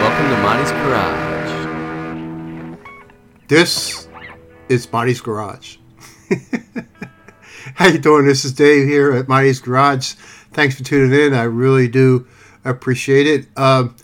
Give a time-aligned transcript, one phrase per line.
[0.00, 2.78] Welcome to Monty's Garage.
[3.48, 4.06] This
[4.68, 5.78] is Marty's Garage.
[7.74, 8.24] How you doing?
[8.24, 10.12] This is Dave here at Marty's Garage.
[10.52, 11.34] Thanks for tuning in.
[11.34, 12.28] I really do
[12.64, 13.48] appreciate it.
[13.58, 13.96] Um,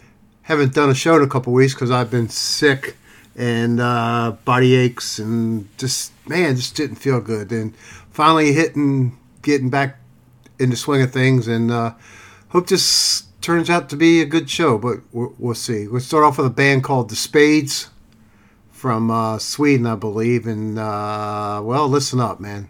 [0.43, 2.97] haven't done a show in a couple weeks because I've been sick
[3.37, 7.53] and uh, body aches and just man, just didn't feel good.
[7.53, 7.77] And
[8.11, 9.99] finally hitting, getting back
[10.59, 11.95] in the swing of things, and uh,
[12.49, 14.79] hope this turns out to be a good show.
[14.79, 15.87] But we'll, we'll see.
[15.87, 17.91] We'll start off with a band called the Spades
[18.71, 20.47] from uh, Sweden, I believe.
[20.47, 22.69] And uh, well, listen up, man.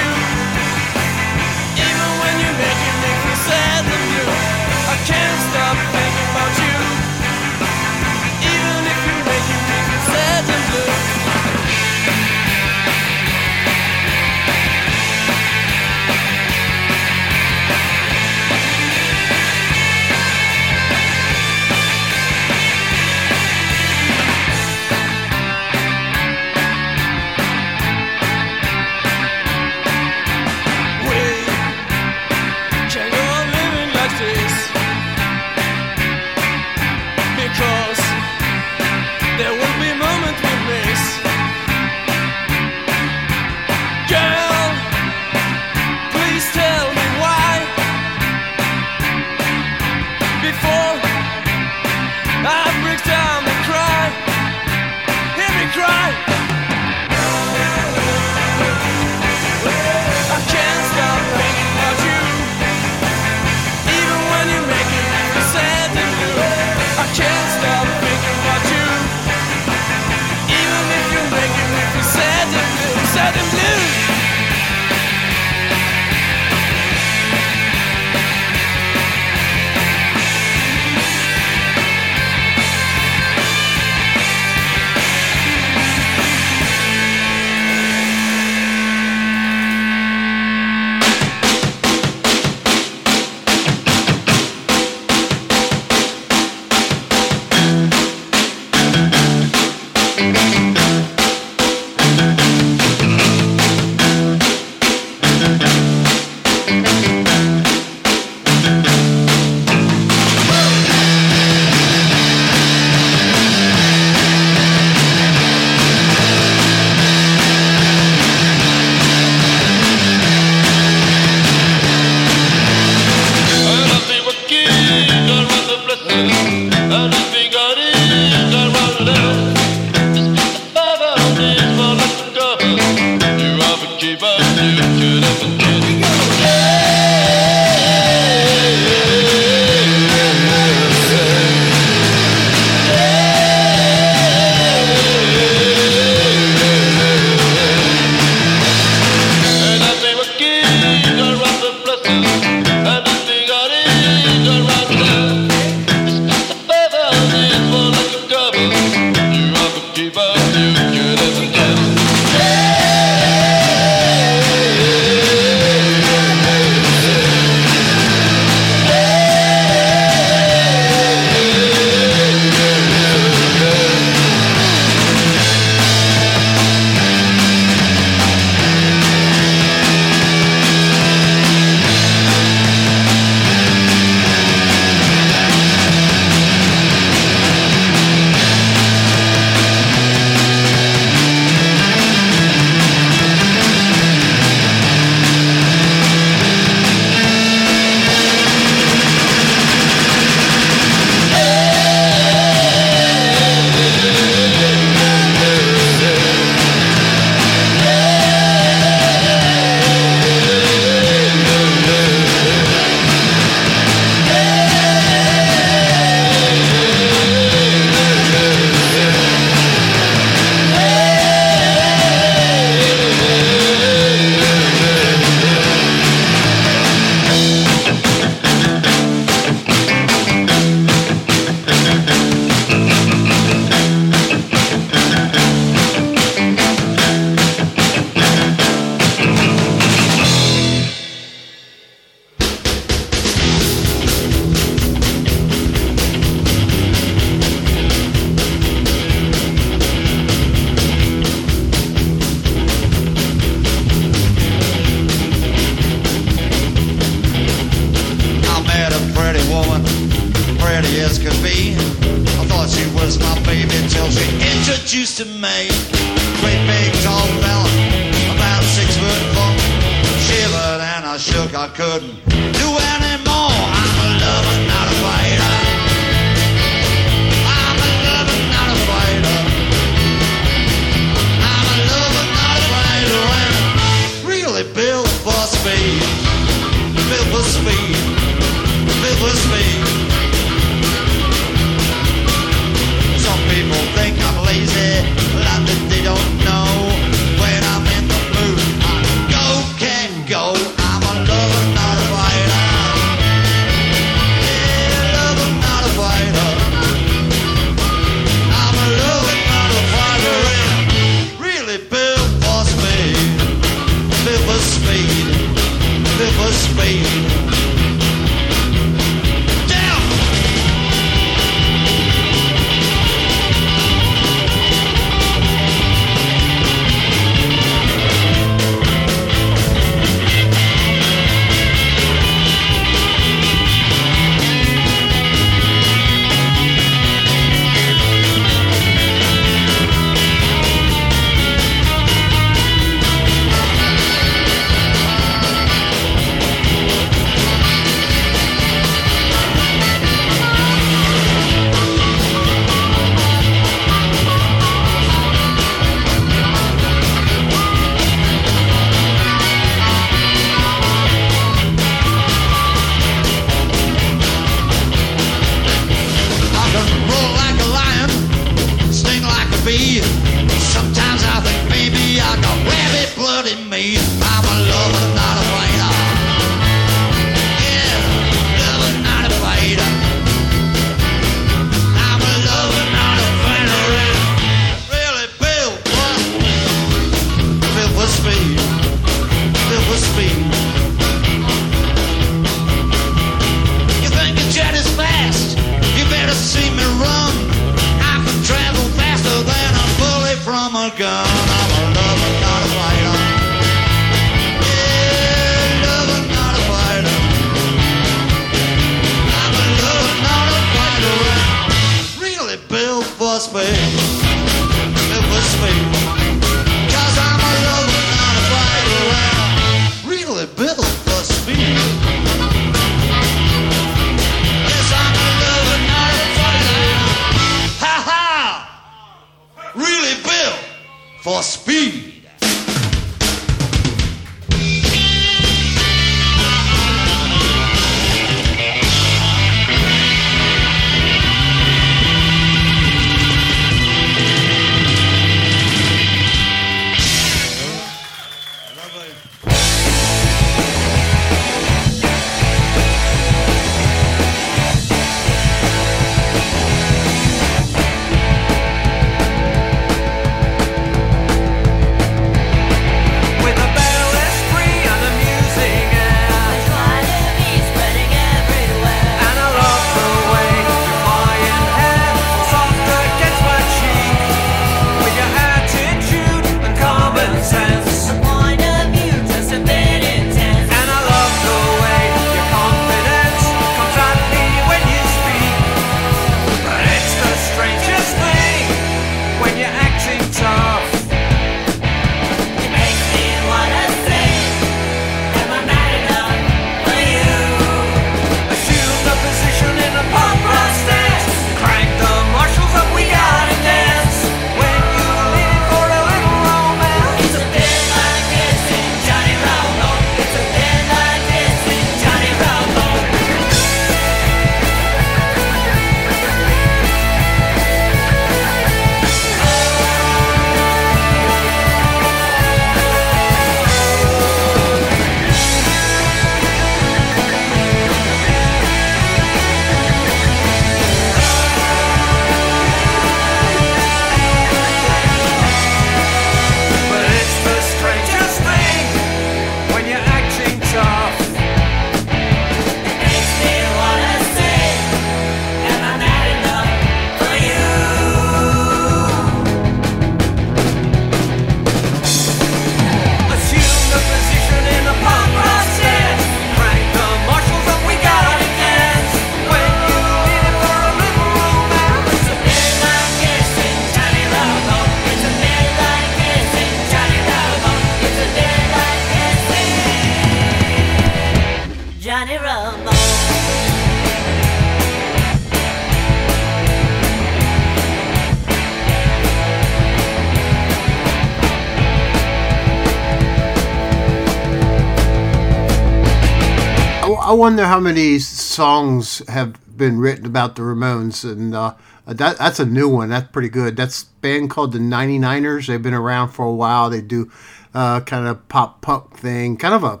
[587.30, 592.58] I wonder how many songs have been written about the Ramones, and uh, that that's
[592.58, 593.08] a new one.
[593.08, 593.76] That's pretty good.
[593.76, 595.68] That's band called the 99ers.
[595.68, 596.90] They've been around for a while.
[596.90, 597.30] They do
[597.72, 600.00] uh, kind of pop punk thing, kind of a.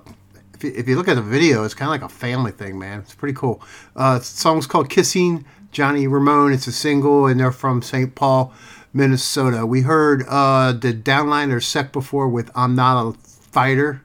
[0.60, 2.98] If you, look at the video, it's kind of like a family thing, man.
[2.98, 3.62] It's pretty cool.
[3.94, 8.12] Uh, song's called "Kissing Johnny Ramone." It's a single, and they're from St.
[8.12, 8.52] Paul,
[8.92, 9.64] Minnesota.
[9.64, 14.02] We heard uh, the Downliners Sect before with "I'm Not a Fighter."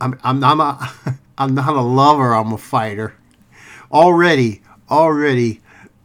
[0.00, 2.34] I'm I'm not a I'm not a lover.
[2.34, 3.14] I'm a fighter.
[3.90, 5.60] Already, already,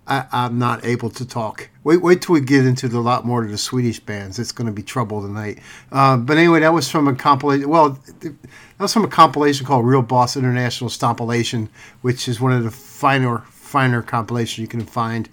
[0.08, 1.70] I, I'm not able to talk.
[1.84, 4.40] Wait, wait till we get into the lot more of the Swedish bands.
[4.40, 5.60] It's going to be trouble tonight.
[5.92, 7.70] Uh, but anyway, that was from a compilation.
[7.70, 8.36] Well, that
[8.80, 11.70] was from a compilation called Real Boss International Stompilation,
[12.02, 15.30] which is one of the finer finer compilations you can find.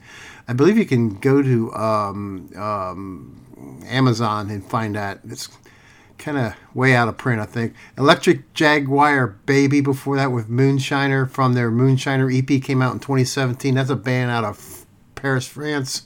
[0.48, 5.20] I believe you can go to um, um, Amazon and find that.
[5.28, 5.48] It's
[6.18, 7.74] kind of way out of print, I think.
[7.98, 13.74] Electric Jaguar Baby before that with Moonshiner from their Moonshiner EP came out in 2017.
[13.74, 16.02] That's a band out of Paris, France.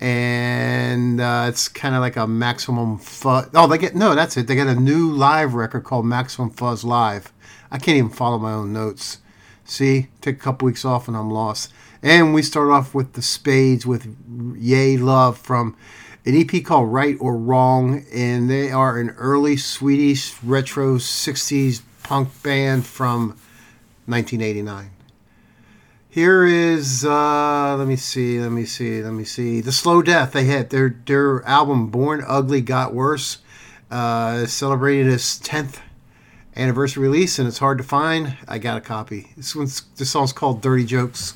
[0.00, 3.48] And uh, it's kind of like a Maximum Fuzz.
[3.54, 4.48] Oh, they get no, that's it.
[4.48, 7.32] They got a new live record called Maximum Fuzz Live.
[7.70, 9.18] I can't even follow my own notes.
[9.64, 11.72] See, take a couple weeks off and I'm lost.
[12.02, 14.16] And we start off with the Spades with
[14.58, 15.76] Yay Love from
[16.24, 22.42] an EP called Right or Wrong, and they are an early Swedish retro 60s punk
[22.42, 23.30] band from
[24.06, 24.90] 1989.
[26.08, 29.62] Here is uh, let me see, let me see, let me see.
[29.62, 30.32] The Slow Death.
[30.32, 33.38] They had their their album Born Ugly Got Worse.
[33.90, 35.78] Uh, celebrated its 10th
[36.56, 38.36] anniversary release, and it's hard to find.
[38.46, 39.32] I got a copy.
[39.36, 41.34] This one's this song's called Dirty Jokes.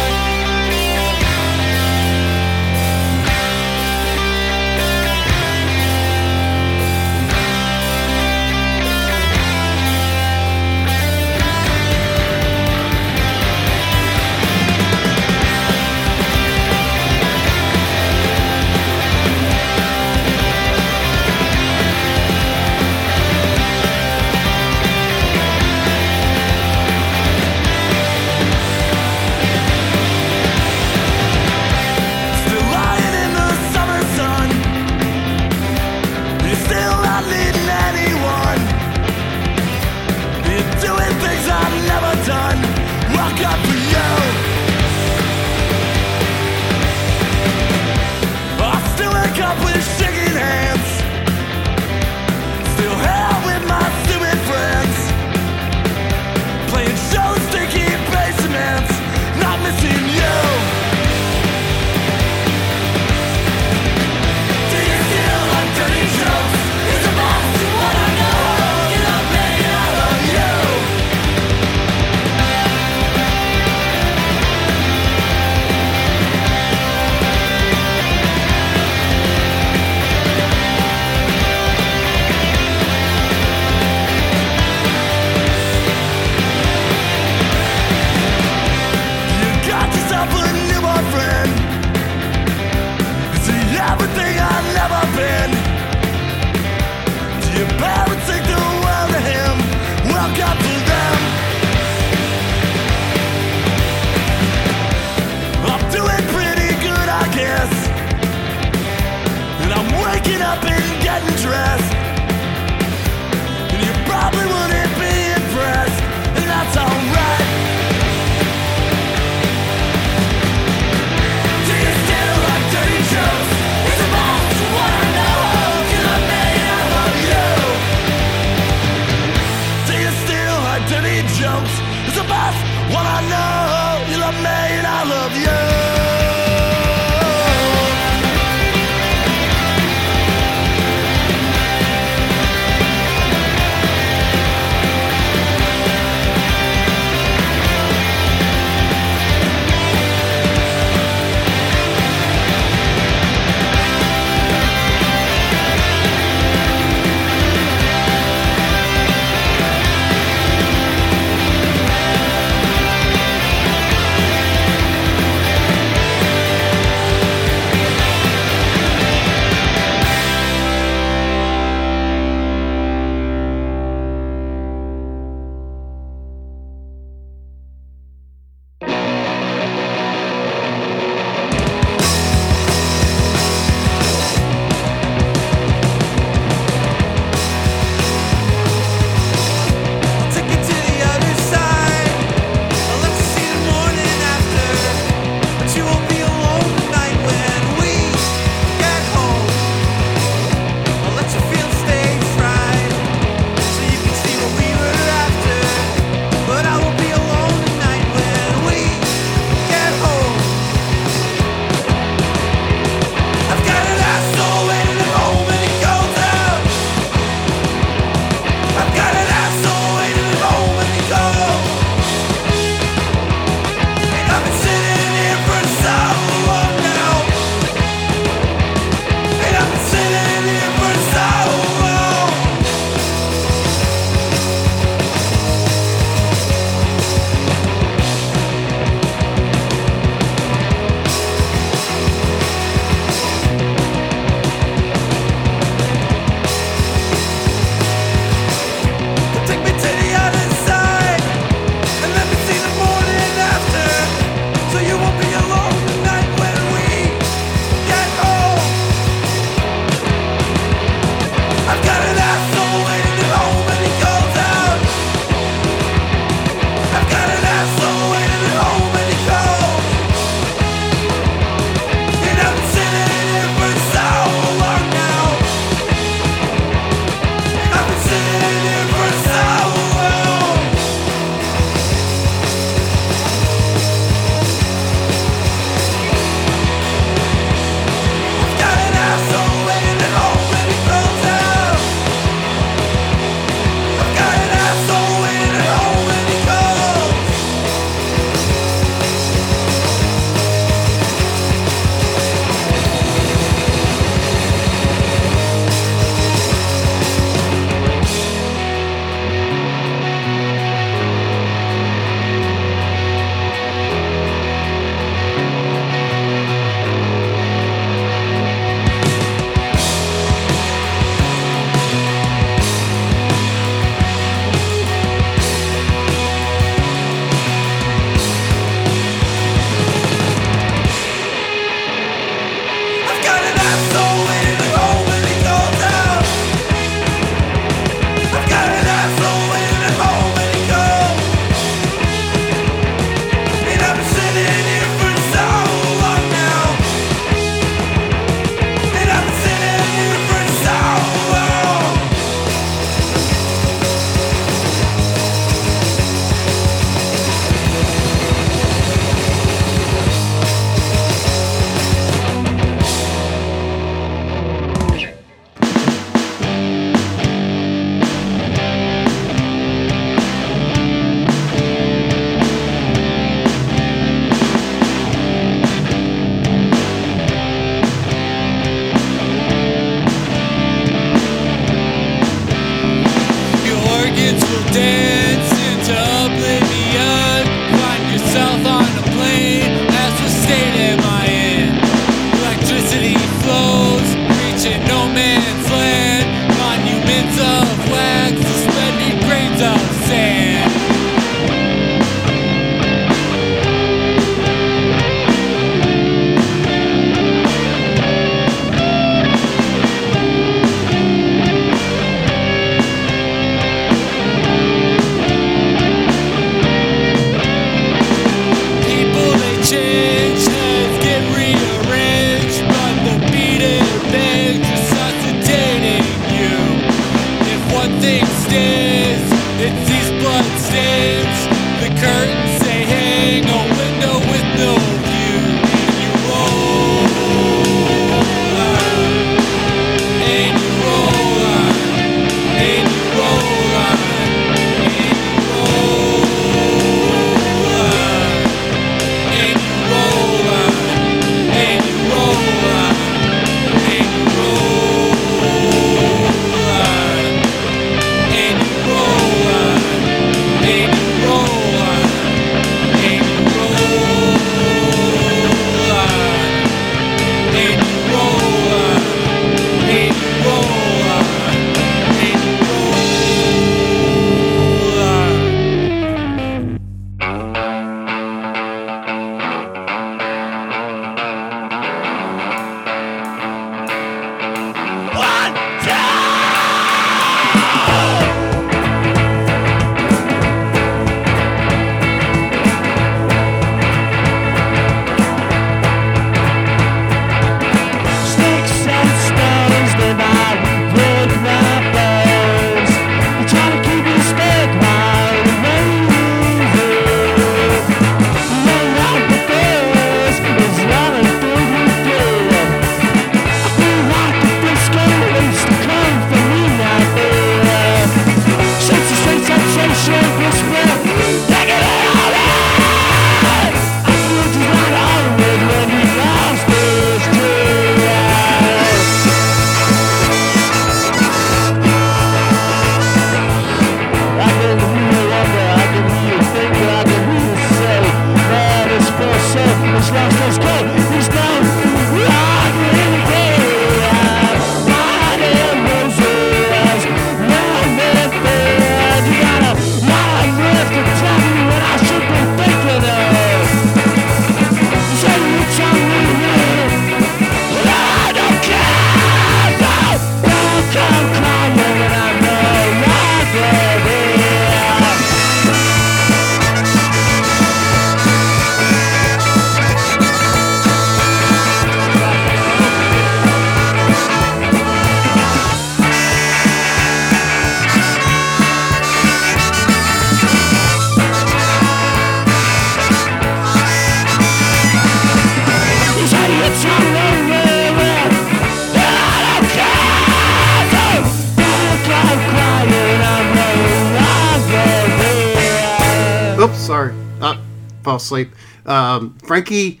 [598.24, 598.52] Asleep.
[598.86, 600.00] Um, Frankie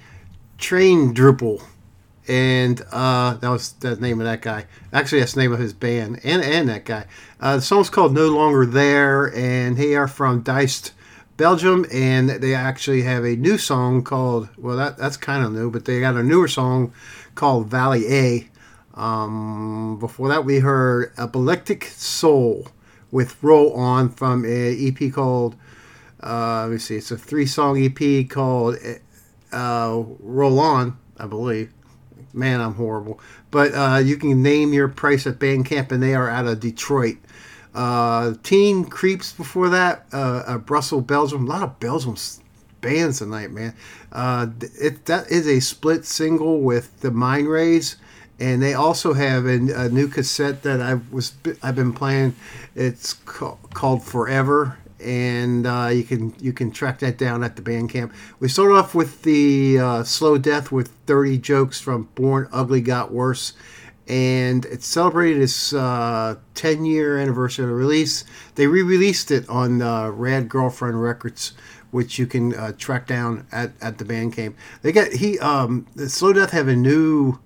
[0.58, 1.62] Train Drupal,
[2.26, 4.66] and uh, that was the name of that guy.
[4.92, 7.06] Actually, that's the name of his band, and and that guy.
[7.40, 10.92] Uh, the song's called "No Longer There," and they are from Diced,
[11.36, 14.48] Belgium, and they actually have a new song called.
[14.56, 16.92] Well, that that's kind of new, but they got a newer song
[17.34, 18.48] called "Valley A."
[18.94, 22.68] Um, before that, we heard "Epileptic Soul"
[23.10, 25.56] with "Roll On" from a EP called.
[26.24, 26.96] Uh, let me see.
[26.96, 28.76] It's a three-song EP called
[29.52, 31.72] uh, "Roll On," I believe.
[32.32, 33.20] Man, I'm horrible.
[33.50, 37.18] But uh, you can name your price at Bandcamp, and they are out of Detroit.
[37.74, 41.46] Uh, Teen Creeps before that, uh, uh, Brussels, Belgium.
[41.46, 42.16] A lot of Belgium
[42.80, 43.74] bands tonight, man.
[44.12, 44.48] Uh,
[44.80, 47.96] it that is a split single with the Mind Rays,
[48.38, 51.32] and they also have a, a new cassette that I was
[51.62, 52.36] I've been playing.
[52.74, 57.62] It's ca- called Forever, and uh, you can you can track that down at the
[57.62, 58.12] Bandcamp.
[58.40, 63.12] We start off with the uh, Slow Death with Dirty Jokes from Born Ugly Got
[63.12, 63.52] Worse
[64.06, 68.24] and it celebrated its uh, 10 year anniversary of the release.
[68.54, 71.52] They re released it on uh, Rad Girlfriend Records,
[71.90, 74.54] which you can uh, track down at, at the Bandcamp.
[74.82, 77.38] They got he um, Slow Death have a new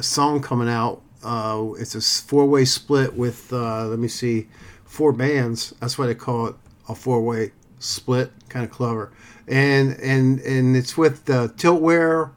[0.00, 1.02] song coming out.
[1.22, 4.48] Uh, it's a four way split with uh, let me see,
[4.84, 5.74] four bands.
[5.80, 6.54] That's why they call it
[6.88, 8.32] a four way split.
[8.48, 9.12] Kind of clever.
[9.46, 12.30] And and and it's with uh, Tiltware,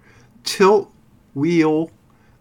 [0.44, 0.92] Tilt
[1.34, 1.92] Wheel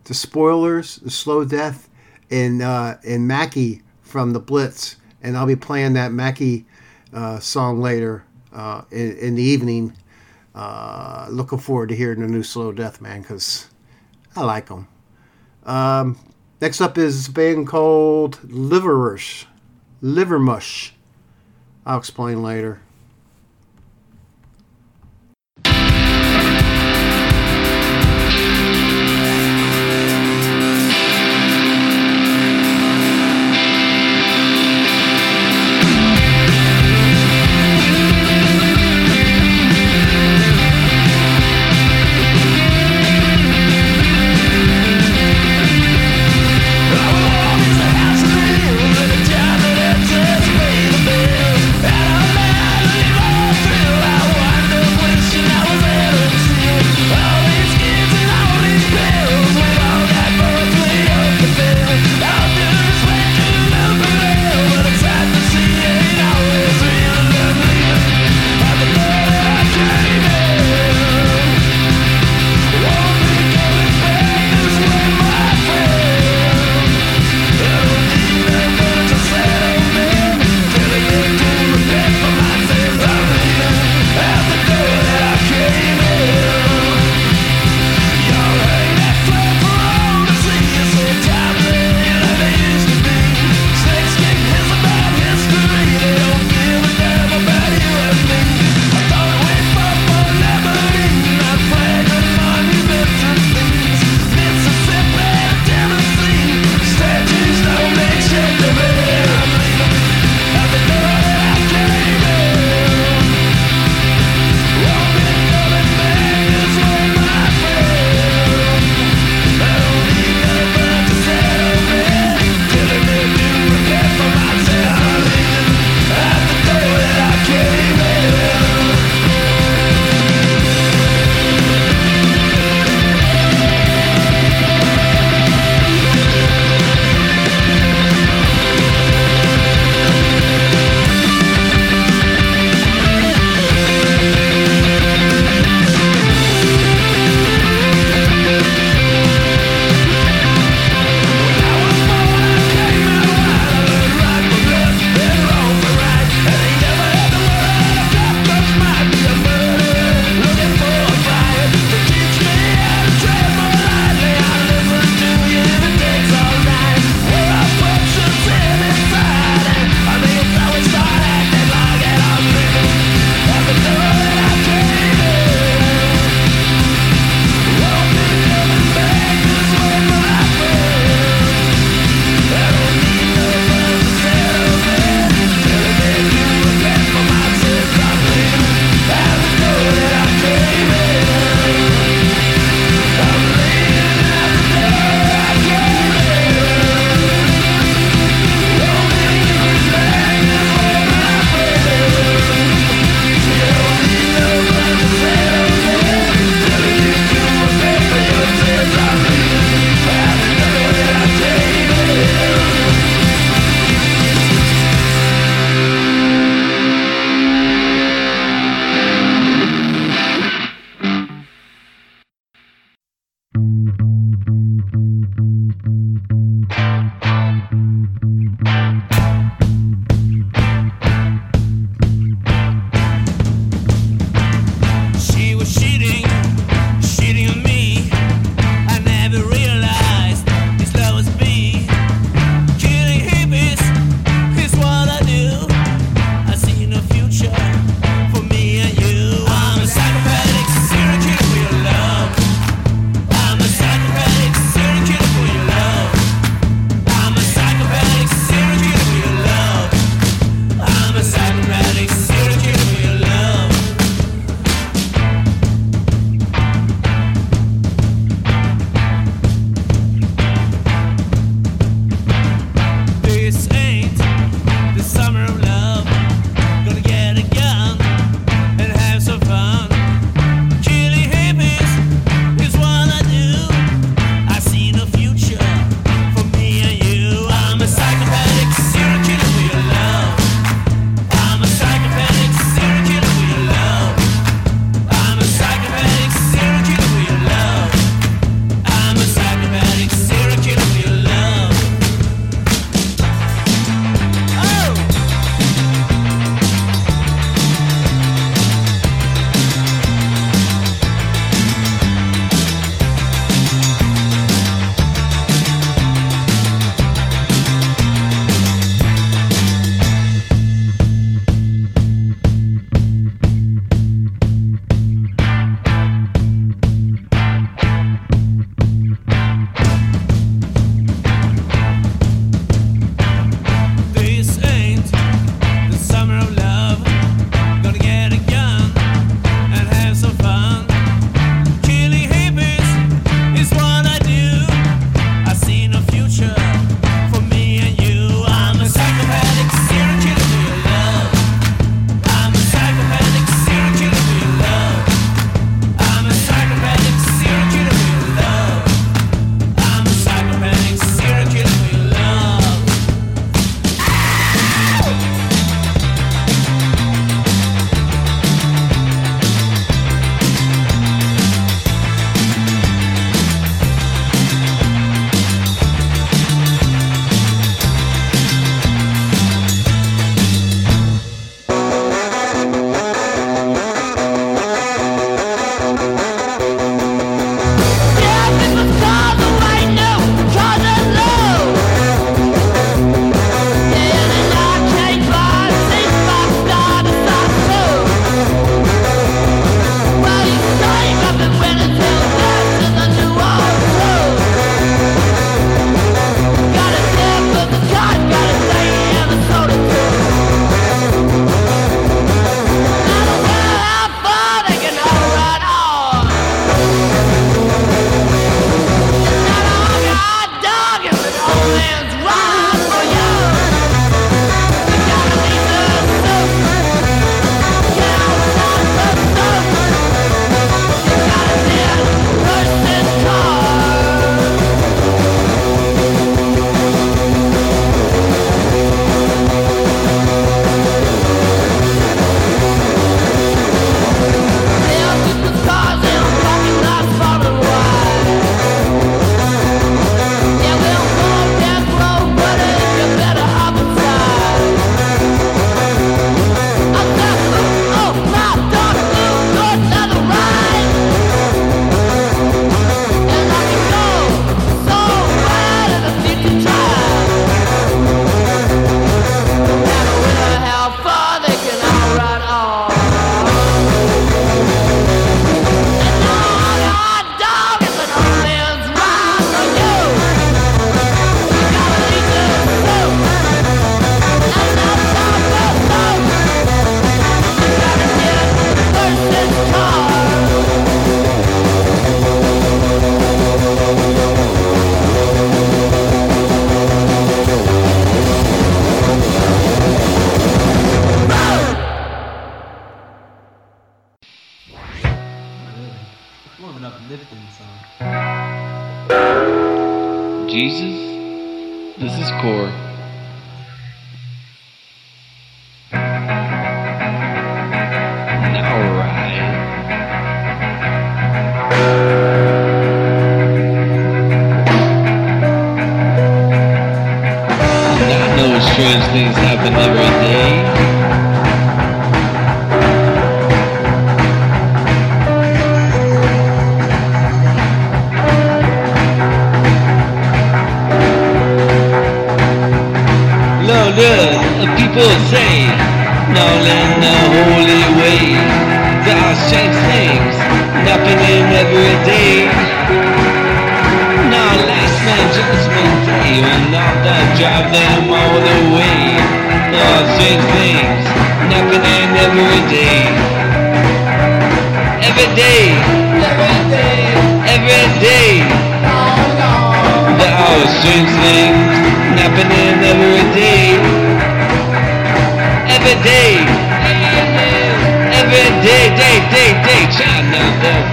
[0.06, 1.88] the spoilers, the slow death,
[2.30, 6.64] and uh, and Mackie from the Blitz, and I'll be playing that Mackie
[7.12, 9.96] uh, song later uh, in, in the evening.
[10.54, 13.68] Uh, looking forward to hearing the new Slow Death man because
[14.34, 14.88] I like them.
[15.64, 16.18] Um,
[16.60, 19.44] next up is a band called Livermush.
[20.02, 20.92] Livermush.
[21.86, 22.80] I'll explain later.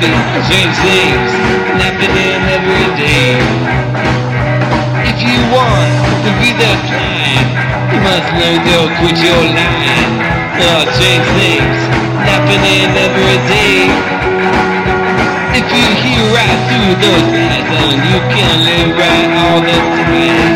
[0.03, 1.31] Be strange things
[1.79, 3.39] happening every day.
[5.07, 5.95] If you want
[6.27, 7.47] to be the climb,
[7.91, 10.11] you must learn to quit your line.
[10.63, 11.79] Are strange things
[12.27, 13.87] happening every day.
[15.59, 20.51] If you hear right through those lies, then you can live right all the time.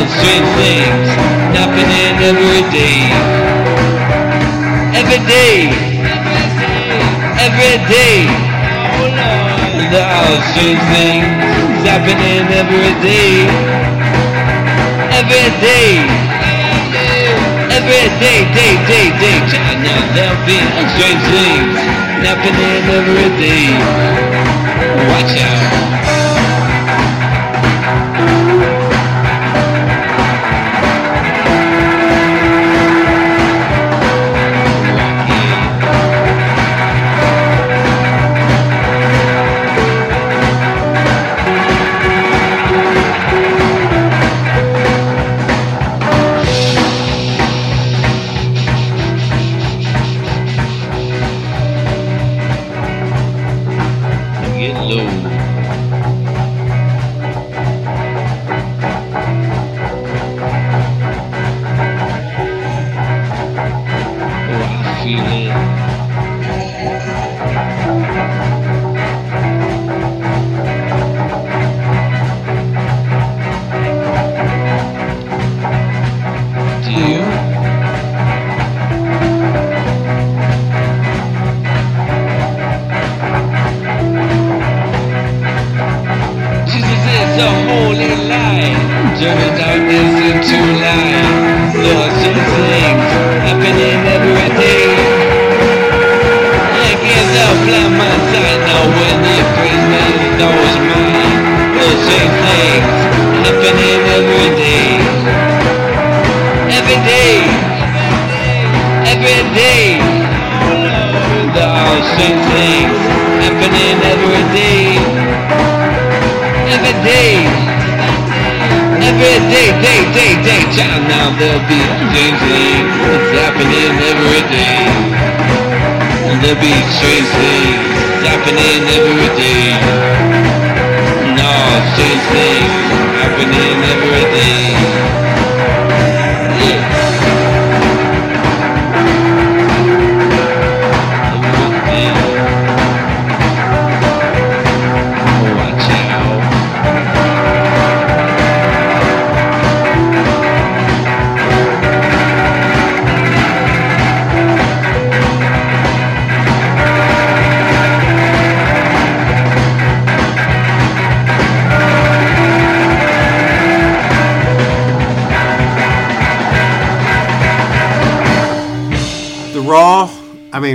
[0.00, 1.08] Of strange things
[1.56, 2.98] happening every day.
[4.96, 5.56] Every day.
[7.36, 8.47] Every day.
[9.88, 13.48] Strange things happening every day.
[15.16, 16.04] Every day.
[17.72, 19.38] Every day, day, day, day.
[19.48, 20.60] China, there'll be
[20.92, 21.78] strange things
[22.20, 23.72] happening every day.
[25.08, 26.07] Watch out.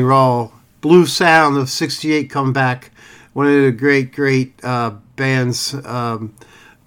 [0.01, 0.51] Raw
[0.83, 2.91] blue sound of 68 come back
[3.31, 6.35] one of the great great uh, bands um,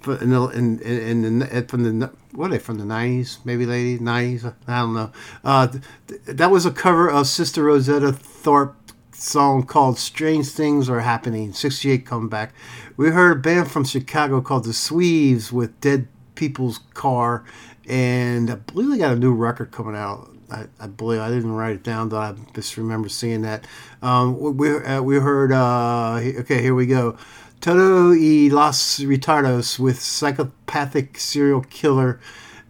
[0.07, 4.00] in the, in, in, in from the what are they from the 90s maybe late
[4.00, 5.11] 90s i don't know.
[5.42, 8.74] Uh, th- th- that was a cover of sister rosetta tharpe
[9.12, 12.52] song called strange things are happening 68 come back.
[12.98, 17.44] We heard a band from chicago called the sweeves with dead people's car
[17.88, 21.53] and i believe they got a new record coming out I, I believe I didn't
[21.53, 23.66] write it down, but I just remember seeing that.
[24.03, 25.53] Um, we uh, we heard.
[25.53, 27.16] Uh, okay, here we go.
[27.61, 32.20] Toto y los retardos with psychopathic serial killer,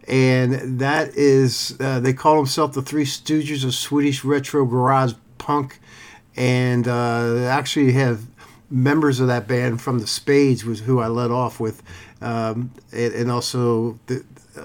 [0.09, 5.81] and that is uh, they call themselves the Three Stooges of Swedish retro garage punk,
[6.37, 8.27] and uh, they actually have
[8.71, 11.83] members of that band from the Spades was who I led off with,
[12.21, 14.25] um, and, and also the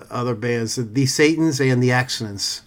[0.09, 2.62] other bands, the Satans and the Accidents.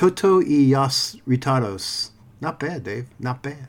[0.00, 2.08] Toto y Los Retardos.
[2.40, 3.08] Not bad, Dave.
[3.18, 3.68] Not bad.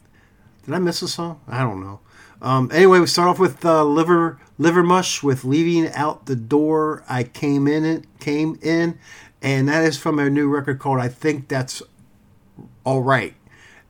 [0.64, 1.42] Did I miss a song?
[1.46, 2.00] I don't know.
[2.42, 7.04] Um, anyway, we start off with uh, liver liver mush with leaving out the door
[7.10, 8.98] I came in it came in,
[9.42, 11.84] and that is from a new record called I think that's
[12.86, 13.34] all right,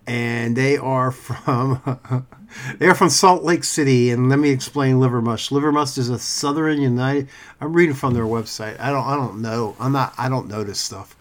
[0.07, 2.25] and they are from
[2.79, 4.09] they are from Salt Lake City.
[4.09, 5.51] And let me explain liver mush.
[5.51, 7.29] Liver mush is a Southern United.
[7.61, 8.79] I'm reading from their website.
[8.79, 9.75] I don't I don't know.
[9.79, 11.15] I'm not I don't know this stuff.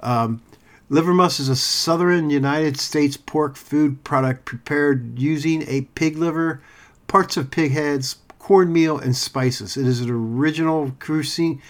[0.00, 0.42] Um,
[0.88, 6.62] Liver mush is a southern United States pork food product prepared using a pig liver,
[7.08, 9.76] parts of pig heads, cornmeal, and spices.
[9.76, 11.60] It is an original cuisine,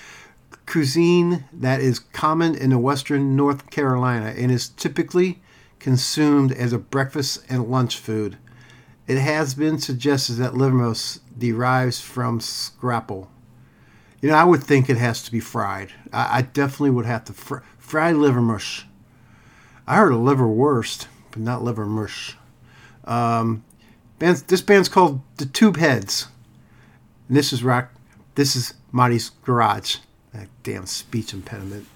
[1.51, 5.41] that is common in the western North Carolina and is typically
[5.79, 8.37] consumed as a breakfast and lunch food.
[9.07, 13.31] It has been suggested that liver mush derives from scrapple.
[14.21, 15.93] You know, I would think it has to be fried.
[16.13, 18.85] I, I definitely would have to fr- fry liver mush.
[19.87, 22.37] I heard of liverwurst, but not liver mush.
[23.05, 23.63] Um,
[24.19, 26.27] this band's called the Tube Heads.
[27.29, 27.93] And this is rock.
[28.35, 29.99] This is Marty's Garage.
[30.33, 31.87] That damn speech impediment.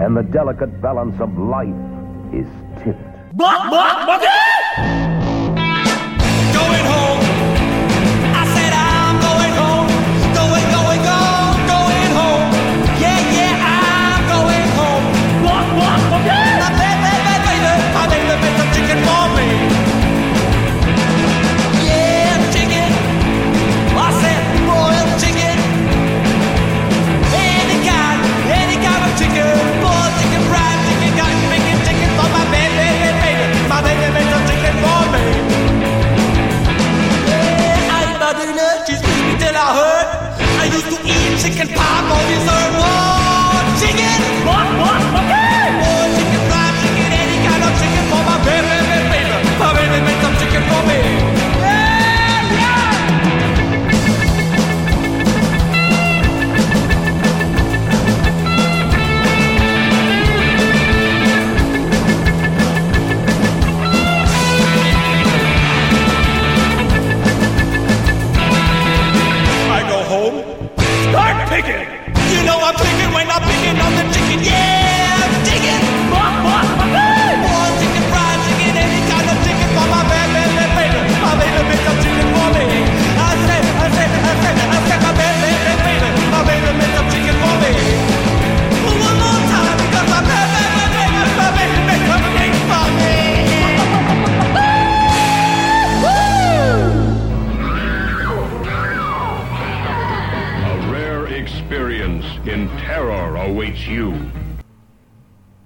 [0.00, 1.74] And the delicate balance of life
[2.32, 2.46] is
[2.82, 3.00] tipped.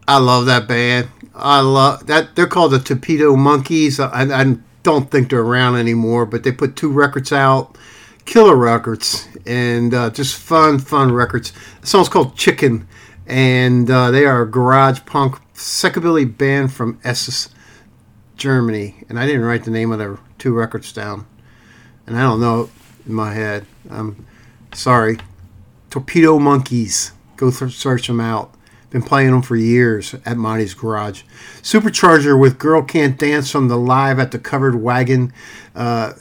[0.08, 1.08] I love that band.
[1.34, 2.34] I love that.
[2.34, 4.00] They're called the Torpedo Monkeys.
[4.00, 7.76] I, I don't think they're around anymore, but they put two records out,
[8.24, 11.52] killer records, and uh, just fun, fun records.
[11.82, 12.88] The song's called Chicken,
[13.26, 17.52] and uh, they are a garage punk psychobilly band from Essen,
[18.38, 19.04] Germany.
[19.10, 21.26] And I didn't write the name of their two records down,
[22.06, 22.70] and I don't know
[23.06, 23.66] in my head.
[23.90, 24.26] I'm
[24.72, 25.18] sorry.
[25.90, 27.12] Torpedo Monkeys.
[27.36, 28.54] Go th- search them out.
[28.90, 31.22] Been playing them for years at Monty's Garage.
[31.60, 35.30] Supercharger with Girl Can't Dance from the Live at the Covered Wagon
[35.74, 36.14] uh,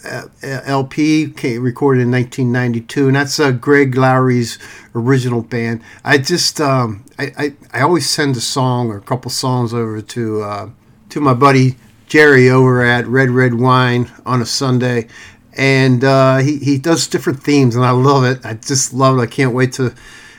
[0.44, 1.28] LP,
[1.60, 3.08] recorded in 1992.
[3.08, 4.60] And that's uh, Greg Lowery's
[4.94, 5.82] original band.
[6.04, 10.02] I just, um, I, I, I always send a song or a couple songs over
[10.02, 10.70] to, uh,
[11.10, 15.08] to my buddy Jerry over at Red Red Wine on a Sunday.
[15.54, 18.46] And uh, he, he does different themes, and I love it.
[18.46, 19.22] I just love it.
[19.22, 19.96] I can't wait to.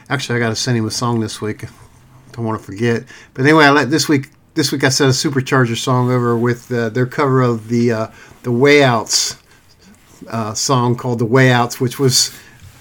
[0.09, 1.65] Actually, I got to send him a song this week.
[2.33, 3.05] Don't want to forget.
[3.35, 4.31] But anyway, I let this week.
[4.55, 8.07] This week I sent a Supercharger song over with uh, their cover of the uh,
[8.43, 9.41] the Way Outs
[10.29, 12.37] uh, song called "The Way Outs," which was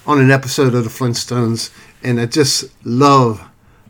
[0.05, 1.71] on an episode of the Flintstones,
[2.03, 3.47] and I just love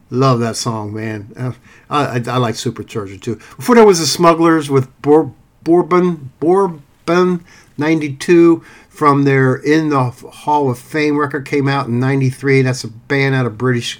[0.09, 1.31] love that song, man.
[1.35, 1.51] Uh,
[1.89, 3.35] I, I, I like Supercharger too.
[3.35, 7.45] Before that was the Smugglers with Bourbon Bourbon
[7.77, 12.63] '92 from their In the Hall of Fame record came out in '93.
[12.63, 13.99] That's a band out of British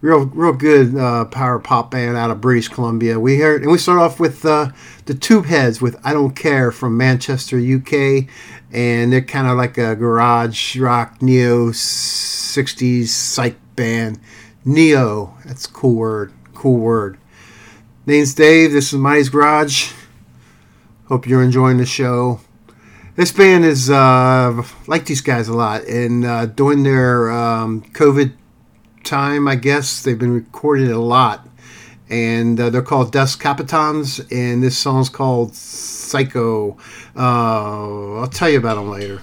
[0.00, 3.18] real real good uh, power pop band out of British Columbia.
[3.18, 4.70] We heard and we start off with uh,
[5.06, 8.28] the Tubeheads with "I Don't Care" from Manchester, UK,
[8.72, 14.20] and they're kind of like a garage rock neo '60s psych band.
[14.64, 17.18] Neo, that's a cool word, cool word.
[18.04, 18.72] Name's Dave.
[18.72, 19.92] This is Mighty's Garage.
[21.06, 22.40] Hope you're enjoying the show.
[23.14, 28.32] This band is uh, like these guys a lot, and uh, during their um, COVID
[29.06, 30.02] time, I guess.
[30.02, 31.46] They've been recorded a lot.
[32.08, 36.76] And uh, they're called Dust Capitans, and this song's called Psycho.
[37.16, 39.22] Uh, I'll tell you about them later.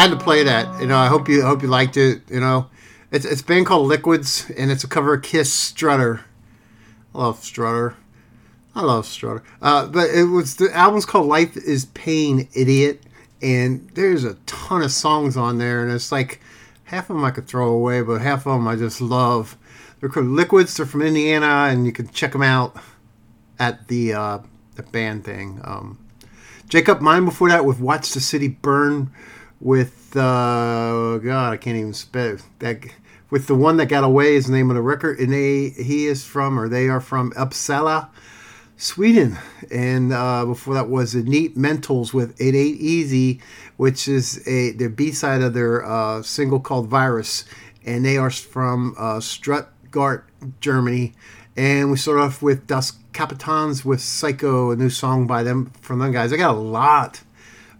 [0.00, 0.80] I had to play that.
[0.80, 2.22] You know, I hope you hope you liked it.
[2.30, 2.70] You know,
[3.10, 6.24] it's it's a band called Liquids, and it's a cover of Kiss Strutter.
[7.14, 7.96] I love Strutter.
[8.74, 9.42] I love Strutter.
[9.60, 13.02] Uh, but it was the album's called Life Is Pain, Idiot,
[13.42, 16.40] and there's a ton of songs on there, and it's like
[16.84, 19.58] half of them I could throw away, but half of them I just love.
[20.00, 20.74] They're called Liquids.
[20.78, 22.74] They're from Indiana, and you can check them out
[23.58, 24.38] at the uh,
[24.76, 25.60] the band thing.
[25.62, 25.98] Um,
[26.70, 29.10] Jacob Mine before that with Watch the City Burn
[29.60, 32.78] with uh, God I can't even spell that
[33.30, 36.06] with the one that got away is the name of the record and they he
[36.06, 38.08] is from or they are from Uppsala
[38.76, 39.36] Sweden.
[39.70, 43.40] And uh, before that was the Neat Mentals with It Ain't Easy
[43.80, 47.46] which is a their B-side of their uh, single called Virus.
[47.82, 50.28] And they are from uh, Stuttgart
[50.60, 51.14] Germany.
[51.56, 56.00] And we start off with Das Capitans with Psycho, a new song by them from
[56.00, 56.30] them guys.
[56.30, 57.22] I got a lot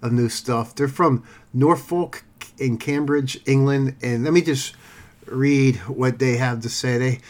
[0.03, 0.75] of new stuff.
[0.75, 2.25] They're from Norfolk
[2.59, 4.75] in Cambridge, England, and let me just
[5.27, 6.99] read what they have to say.
[6.99, 7.21] They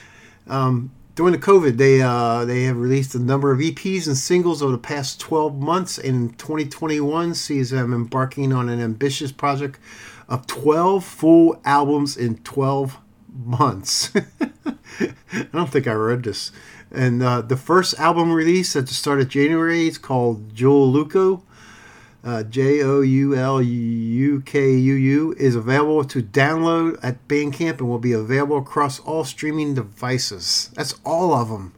[0.46, 4.62] um, during the COVID, they uh, they have released a number of EPs and singles
[4.62, 9.78] over the past 12 months, and 2021 sees them embarking on an ambitious project
[10.28, 12.98] of 12 full albums in 12
[13.44, 14.12] months.
[15.00, 16.52] I don't think I read this.
[16.92, 21.42] And uh, the first album release at the start of January is called Joel Luco.
[22.22, 27.78] Uh, J O U L U K U U is available to download at Bandcamp
[27.78, 30.70] and will be available across all streaming devices.
[30.74, 31.74] That's all of them.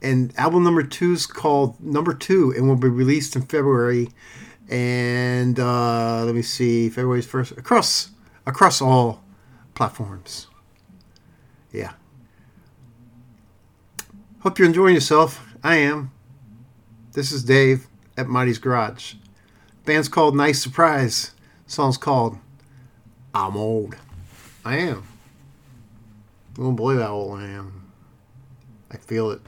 [0.00, 4.10] And album number two is called Number Two and will be released in February.
[4.68, 8.10] And uh, let me see, February's first across
[8.46, 9.24] across all
[9.74, 10.46] platforms.
[11.72, 11.94] Yeah.
[14.40, 15.44] Hope you're enjoying yourself.
[15.64, 16.12] I am.
[17.12, 19.14] This is Dave at Mighty's Garage.
[19.84, 21.32] Band's called Nice Surprise.
[21.66, 22.38] Song's called
[23.34, 23.96] I'm Old.
[24.64, 25.04] I am.
[26.56, 27.92] You won't believe how old I am.
[28.90, 29.42] I feel it.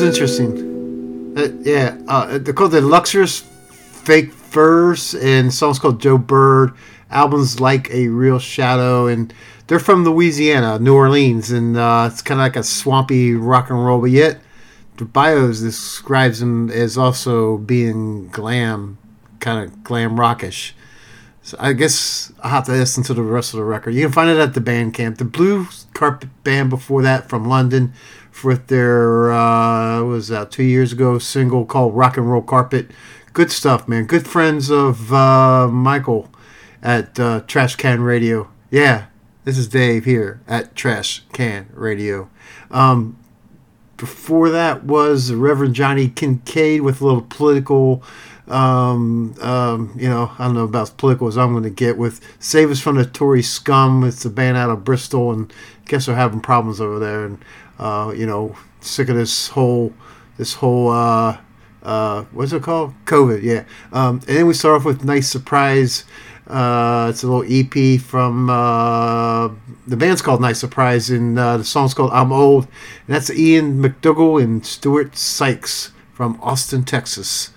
[0.00, 1.34] Was interesting.
[1.36, 6.72] Uh, yeah, uh, they're called the Luxurious Fake Furs, and song's called Joe Bird.
[7.10, 9.32] Album's like a real shadow, and
[9.66, 13.84] they're from Louisiana, New Orleans, and uh, it's kind of like a swampy rock and
[13.84, 14.40] roll, but yet
[14.98, 18.98] the bios describes them as also being glam,
[19.40, 20.74] kind of glam rockish.
[21.42, 23.94] So I guess I'll have to listen to the rest of the record.
[23.94, 25.16] You can find it at the Bandcamp.
[25.16, 27.94] The Blue Carpet Band before that from London
[28.44, 32.90] with their uh, was that two years ago single called Rock and Roll Carpet.
[33.32, 34.06] Good stuff, man.
[34.06, 36.28] Good friends of uh, Michael
[36.82, 38.48] at uh, Trash Can Radio.
[38.70, 39.06] Yeah,
[39.44, 42.30] this is Dave here at Trash Can Radio.
[42.70, 43.16] Um,
[43.96, 48.02] before that was Reverend Johnny Kincaid with a little political
[48.50, 51.98] um, um, you know, I don't know about as political as I'm going to get
[51.98, 54.04] with Save Us from the Tory Scum.
[54.04, 57.24] It's a band out of Bristol, and I guess they're having problems over there.
[57.24, 57.44] And
[57.78, 59.92] uh, you know, sick of this whole
[60.36, 61.38] this whole uh,
[61.82, 62.94] uh, what's it called?
[63.04, 63.64] COVID, yeah.
[63.92, 66.04] Um, and then we start off with Nice Surprise.
[66.46, 69.48] Uh, it's a little EP from uh,
[69.86, 72.64] the band's called Nice Surprise, and uh, the song's called I'm Old.
[73.06, 77.52] And that's Ian McDougall and Stuart Sykes from Austin, Texas.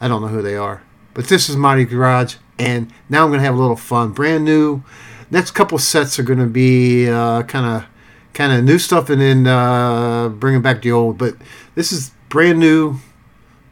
[0.00, 0.82] I don't know who they are.
[1.12, 4.12] But this is Mighty Garage, and now I'm going to have a little fun.
[4.12, 4.82] Brand new.
[5.30, 7.86] Next couple sets are going to be kind of
[8.34, 11.16] kind of new stuff and then uh, bringing back the old.
[11.16, 11.36] But
[11.74, 12.98] this is brand new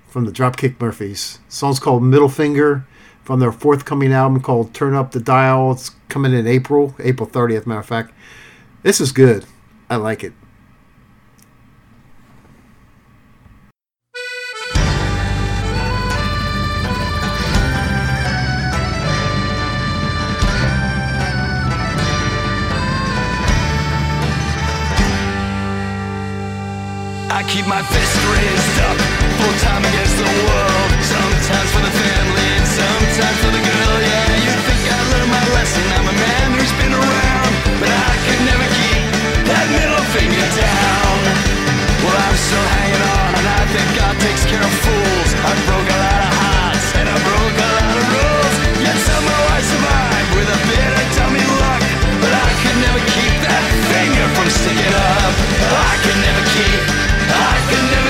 [0.08, 1.38] from the Dropkick Murphys.
[1.48, 2.86] The song's called Middle Finger
[3.24, 5.72] from their forthcoming album called Turn Up the Dial.
[5.72, 8.12] It's coming in April, April 30th, matter of fact.
[8.82, 9.44] This is good.
[9.90, 10.32] I like it.
[27.52, 28.96] Keep my fist raised up,
[29.36, 30.88] full time against the world.
[31.04, 33.96] Sometimes for the family, and sometimes for the girl.
[34.00, 35.84] Yeah, you think I learned my lesson?
[36.00, 39.04] I'm a man who's been around, but I could never keep
[39.52, 41.16] that middle finger down.
[42.00, 45.30] Well, I'm still hanging on, and I think God takes care of fools.
[45.44, 48.54] I broke a lot of hearts, and I broke a lot of rules.
[48.80, 51.84] Yet somehow I survived with a bit of dummy luck.
[52.16, 55.32] But I could never keep that finger from sticking up.
[55.68, 56.91] I could never keep.
[57.72, 58.01] Never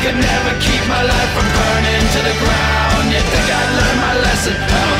[0.00, 3.12] Can never keep my life from burning to the ground.
[3.12, 4.99] You think I learned my lesson?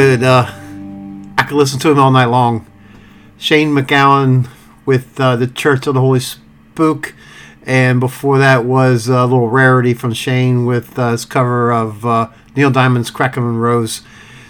[0.00, 0.50] Could uh,
[1.36, 2.64] I could listen to him all night long.
[3.36, 4.48] Shane MacGowan
[4.86, 7.14] with uh, the Church of the Holy Spook,
[7.66, 12.30] and before that was a little rarity from Shane with uh, his cover of uh,
[12.56, 14.02] Neil Diamond's "Cracklin' Rosie."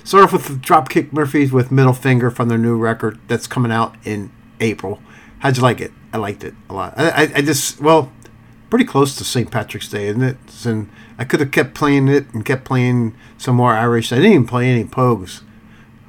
[0.04, 3.96] Start off with Dropkick Murphys with Middle Finger from their new record that's coming out
[4.04, 5.02] in April.
[5.40, 5.90] How'd you like it?
[6.12, 6.94] I liked it a lot.
[6.96, 8.12] I, I, I just well,
[8.70, 9.50] pretty close to St.
[9.50, 10.36] Patrick's Day, isn't it?
[10.64, 10.88] And
[11.18, 14.12] I could have kept playing it and kept playing some more Irish.
[14.12, 15.42] I didn't even play any Pogues.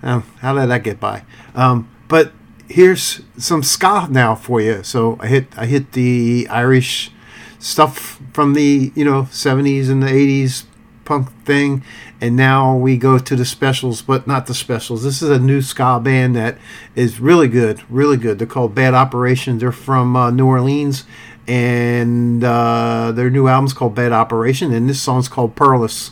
[0.04, 1.24] Um, how did that get by?
[1.56, 2.32] Um, but
[2.70, 4.84] here's some ska now for you.
[4.84, 7.12] So I hit I hit the Irish
[7.60, 10.66] stuff from the you know 70s and the 80s
[11.06, 11.84] punk thing,
[12.20, 15.04] and now we go to the specials, but not the specials.
[15.04, 16.58] This is a new ska band that
[16.96, 18.40] is really good, really good.
[18.40, 19.58] They're called Bad Operation.
[19.58, 21.04] They're from uh, New Orleans,
[21.52, 26.12] and uh, their new album's called Bad Operation, and this song's called Peerless.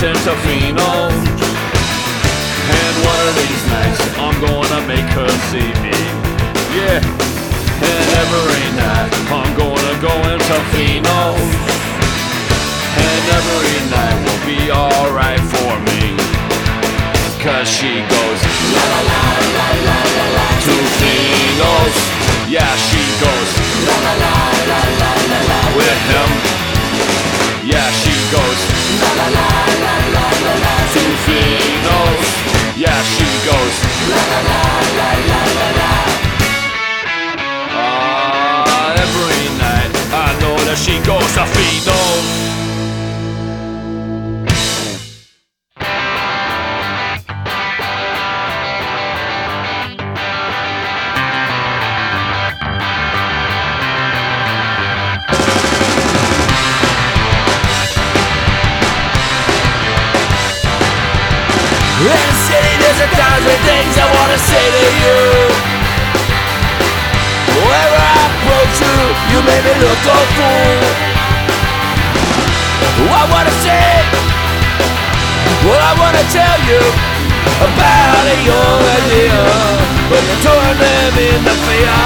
[0.00, 1.12] Gets into Finos.
[2.72, 5.92] And one of these nights, I'm gonna make her see me.
[6.72, 7.04] Yeah.
[7.84, 11.52] And every night, I'm gonna go into Finos.
[12.96, 16.16] And every night will be alright for me.
[17.44, 18.40] Cause she goes
[18.72, 19.22] la la la
[19.56, 21.96] la la la la to Finos.
[22.48, 23.50] Yeah, she goes
[23.84, 24.32] la la la
[24.64, 26.30] la la la la with him.
[27.68, 28.60] Yeah, she goes
[29.00, 29.69] la la la
[62.80, 65.18] there's a thousand things I wanna say to you.
[67.54, 68.96] Wherever I approach you,
[69.30, 71.19] you make me look a fool.
[73.08, 74.04] I wanna say
[75.64, 76.80] what I wanna tell you
[77.64, 79.40] about a young idea,
[80.08, 81.96] but you turn them into fear.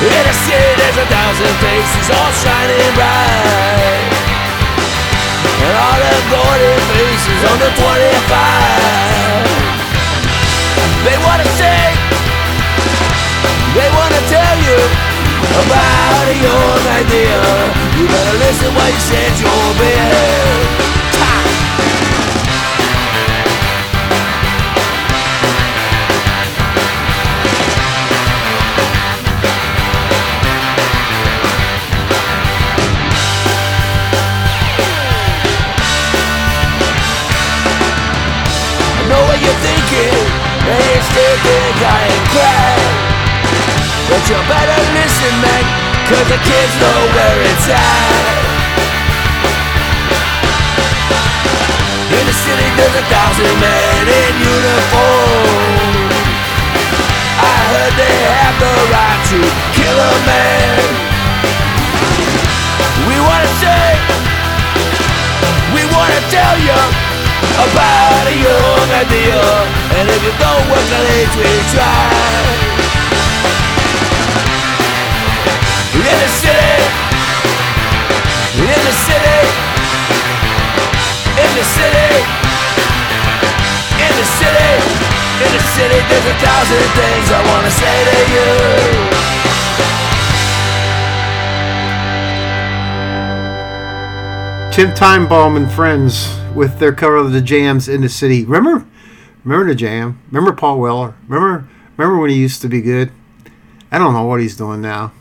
[0.00, 4.10] In the city, there's a thousand faces all shining bright.
[5.60, 7.84] And all them golden faces on the 25
[11.04, 11.92] They wanna say
[13.76, 15.09] They wanna tell you
[15.50, 17.40] About a young idea.
[17.98, 20.80] You better listen while you set your bed
[38.92, 40.14] I know what you're thinking.
[40.70, 43.09] And still think I ain't crack
[44.10, 48.50] But you better listen, man Cause the kids know where it's at.
[52.18, 56.10] In the city there's a thousand men in uniform.
[57.38, 59.38] I heard they have the right to
[59.70, 60.82] kill a man.
[63.06, 63.86] We wanna say
[65.70, 66.80] We wanna tell you
[67.54, 69.38] about a young idea.
[69.94, 72.79] And if you don't work at age we try
[76.10, 76.74] In the city
[78.58, 79.38] In the city
[81.38, 82.10] In the city
[83.94, 84.70] In the city
[85.38, 88.48] In the city There's a thousand things I wanna say to you
[94.74, 98.44] Tim Timebomb and friends with their cover of the Jams in the City.
[98.44, 98.86] Remember,
[99.44, 100.20] remember the Jam?
[100.30, 101.14] Remember Paul Weller?
[101.28, 103.12] Remember, remember when he used to be good?
[103.92, 105.12] I don't know what he's doing now.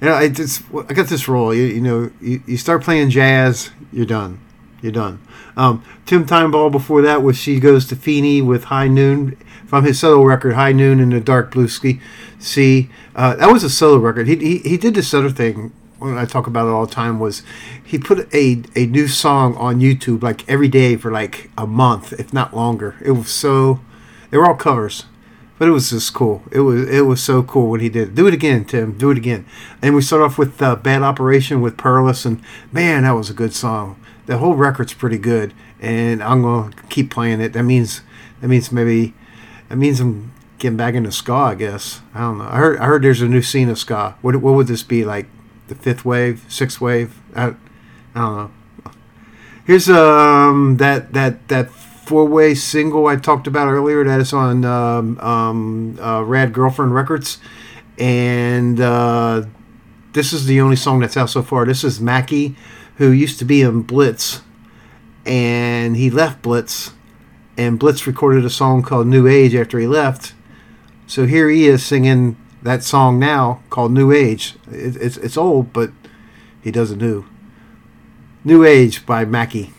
[0.00, 1.54] You know, I just I got this rule.
[1.54, 4.40] You, you know, you, you start playing jazz, you're done.
[4.82, 5.20] You're done.
[5.56, 9.36] Um, Tim Timebomb before that was She Goes to Finos with High Noon
[9.66, 12.00] from his solo record High Noon in the Dark Blue Ski
[12.38, 12.88] Sea.
[13.14, 14.26] Uh, that was a solo record.
[14.26, 17.20] He, he he did this other thing when I talk about it all the time
[17.20, 17.42] was
[17.84, 22.12] he put a a new song on YouTube like every day for like a month,
[22.14, 22.96] if not longer.
[23.04, 23.80] It was so
[24.30, 25.04] they were all covers.
[25.60, 26.42] But it was just cool.
[26.50, 28.14] It was it was so cool what he did.
[28.14, 28.96] Do it again, Tim.
[28.96, 29.44] Do it again.
[29.82, 32.40] And we start off with uh, "Bad Operation" with Peerless, and
[32.72, 34.02] man, that was a good song.
[34.24, 37.52] The whole record's pretty good, and I'm gonna keep playing it.
[37.52, 38.00] That means
[38.40, 39.12] that means maybe
[39.68, 41.34] that means I'm getting back into ska.
[41.34, 42.48] I guess I don't know.
[42.50, 44.16] I heard I heard there's a new scene of ska.
[44.22, 45.26] What what would this be like?
[45.68, 47.20] The fifth wave, sixth wave?
[47.36, 47.52] I, I
[48.14, 48.50] don't know.
[49.66, 51.70] Here's um that that that
[52.10, 54.02] four way single I talked about earlier.
[54.02, 57.38] That is on um, um, uh, Rad Girlfriend Records,
[57.98, 59.44] and uh,
[60.12, 61.64] this is the only song that's out so far.
[61.64, 62.56] This is Mackie,
[62.96, 64.40] who used to be in Blitz,
[65.24, 66.94] and he left Blitz,
[67.56, 70.34] and Blitz recorded a song called New Age after he left.
[71.06, 74.56] So here he is singing that song now called New Age.
[74.68, 75.92] It, it's it's old, but
[76.60, 77.24] he does it new.
[78.42, 79.72] New Age by Mackie.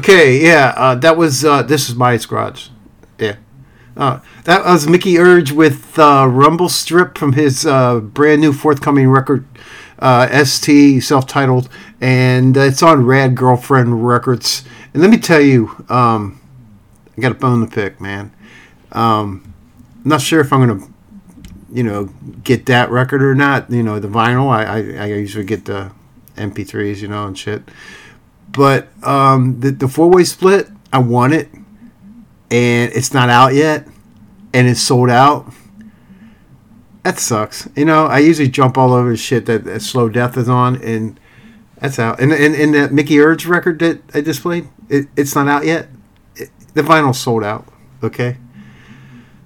[0.00, 2.68] Okay, yeah, uh, that was uh, this is my garage.
[3.18, 3.36] Yeah,
[3.98, 9.10] uh, that was Mikey Erg with uh, Rumble Strip from his uh, brand new forthcoming
[9.10, 9.46] record,
[9.98, 11.68] uh, ST self-titled,
[12.00, 14.64] and it's on Rad Girlfriend Records.
[14.94, 16.40] And let me tell you, um,
[17.14, 18.32] I got a bone to pick, man.
[18.92, 19.52] Um,
[20.02, 20.88] I'm not sure if I'm gonna,
[21.70, 22.06] you know,
[22.42, 23.70] get that record or not.
[23.70, 24.48] You know, the vinyl.
[24.48, 25.92] I I, I usually get the
[26.36, 27.64] MP3s, you know, and shit.
[28.52, 31.48] But um, the the four way split, I want it,
[32.50, 33.86] and it's not out yet,
[34.52, 35.52] and it's sold out.
[37.02, 37.68] That sucks.
[37.76, 41.18] You know, I usually jump all over shit that, that Slow Death is on, and
[41.76, 42.20] that's out.
[42.20, 45.64] And and, and that Mikey Erg record that I just played, it, it's not out
[45.64, 45.88] yet.
[46.36, 47.66] It, the vinyl's sold out.
[48.02, 48.36] Okay.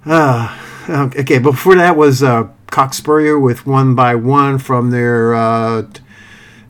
[0.05, 0.55] Uh,
[0.89, 2.47] okay, before that was uh,
[2.91, 5.87] Spurrier with One by One from their, uh,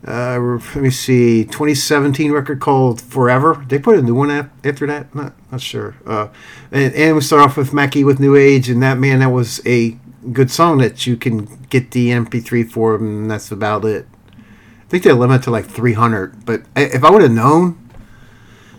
[0.06, 3.64] uh, let me see, 2017 record called Forever.
[3.68, 5.12] They put a new one after that?
[5.14, 5.96] Not, not sure.
[6.06, 6.28] Uh,
[6.70, 9.60] and, and we start off with Mackie with New Age, and that, man, that was
[9.66, 9.98] a
[10.32, 14.06] good song that you can get the MP3 for, and that's about it.
[14.32, 17.76] I think they limit to like 300, but I, if I would have known,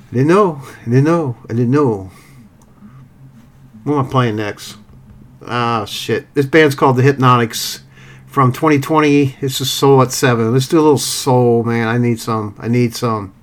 [0.10, 2.12] I didn't know, I didn't know, I didn't know.
[3.84, 4.78] What am I playing next?
[5.46, 6.34] Ah, shit.
[6.34, 7.84] This band's called The Hypnotics
[8.38, 9.36] from 2020.
[9.42, 10.54] This is Soul at 7.
[10.54, 11.88] Let's do a little soul, man.
[11.88, 12.54] I need some.
[12.60, 13.34] I need some.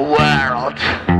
[0.00, 1.11] world.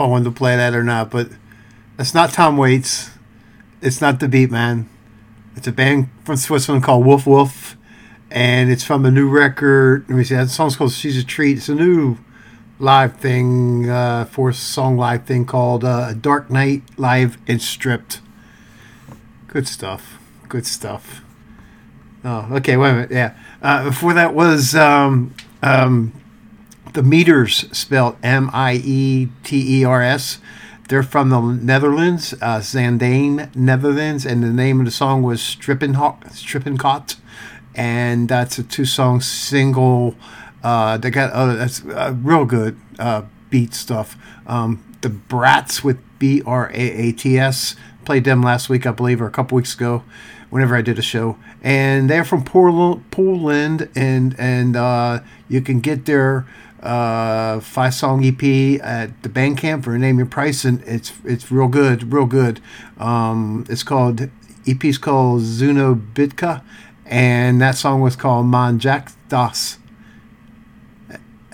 [0.00, 1.28] I wanted to play that or not, but
[1.96, 3.10] that's not Tom Waits.
[3.82, 4.88] It's not the Beat Man.
[5.56, 7.76] It's a band from Switzerland called Wolf Wolf,
[8.30, 10.06] and it's from a new record.
[10.08, 10.34] Let me see.
[10.34, 12.18] That song's called "She's a Treat." It's a new
[12.78, 18.20] live thing, uh, four song live thing called uh, "Dark Night Live and Stripped."
[19.48, 20.18] Good stuff.
[20.48, 21.22] Good stuff.
[22.24, 22.76] Oh, okay.
[22.76, 23.10] Wait a minute.
[23.10, 23.34] Yeah.
[23.60, 26.12] Uh, before that was um, um,
[26.92, 30.38] the Mieters, spelled M I E T E R S.
[30.88, 37.16] They're from the Netherlands, uh, Zaandam, Netherlands, and the name of the song was Strippenkot,
[37.76, 40.16] and that's a two-song single.
[40.64, 44.16] Uh, they got uh, that's uh, real good uh, beat stuff.
[44.48, 48.90] Um, the Brats with B R A A T S played them last week, I
[48.90, 50.02] believe, or a couple weeks ago,
[50.50, 51.36] whenever I did a show.
[51.62, 56.46] And they're from Portland, Poland, and and uh, you can get their
[56.80, 61.68] uh, five song EP at the Bandcamp for Name Your Price, and it's it's real
[61.68, 62.60] good, real good.
[62.98, 64.28] Um, it's called
[64.66, 66.62] EP's called Zuno Bitka,
[67.06, 69.78] and that song was called Man Jack Das.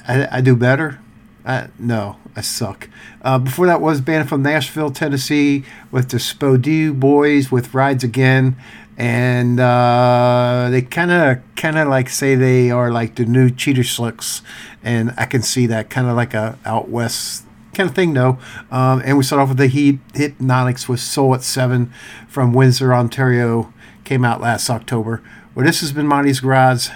[0.06, 1.00] I, I do better.
[1.44, 2.88] Uh, no, I suck.
[3.22, 8.56] Uh, before that was band from Nashville, Tennessee, with the Spodee Boys with Rides Again,
[8.96, 13.84] and uh, they kind of kind of like say they are like the new Cheater
[13.84, 14.42] Slicks,
[14.82, 17.44] and I can see that kind of like a out west
[17.74, 18.38] kind of thing, though
[18.70, 21.92] Um, and we start off with the Heat Hypnotics with Soul at Seven
[22.26, 23.72] from Windsor, Ontario,
[24.04, 25.22] came out last October.
[25.54, 26.88] Well, this has been Monty's Garage.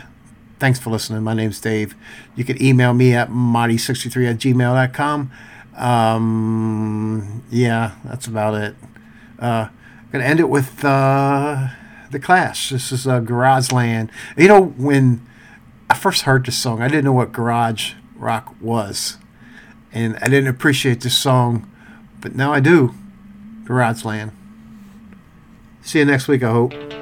[0.58, 1.22] Thanks for listening.
[1.22, 1.94] My name's Dave.
[2.34, 5.30] You can email me at monty63 at gmail.com.
[5.76, 8.76] Um, yeah, that's about it.
[9.38, 9.68] Uh,
[10.12, 11.68] to end it with uh,
[12.10, 12.70] The Clash.
[12.70, 14.10] This is uh, Garage Land.
[14.36, 15.26] You know, when
[15.88, 19.16] I first heard this song, I didn't know what garage rock was.
[19.92, 21.70] And I didn't appreciate this song,
[22.20, 22.94] but now I do.
[23.64, 24.32] Garage Land.
[25.82, 26.99] See you next week, I hope.